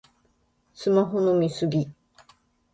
[0.73, 1.87] スマホの見過ぎ